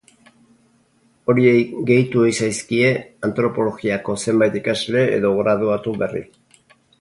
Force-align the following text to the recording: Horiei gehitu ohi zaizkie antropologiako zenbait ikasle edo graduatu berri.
Horiei 1.33 1.59
gehitu 1.89 2.23
ohi 2.27 2.33
zaizkie 2.45 2.89
antropologiako 3.29 4.17
zenbait 4.25 4.59
ikasle 4.63 5.05
edo 5.19 5.33
graduatu 5.43 5.95
berri. 6.05 6.25